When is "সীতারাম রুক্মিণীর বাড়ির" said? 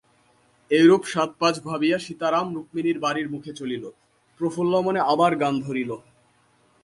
1.99-3.27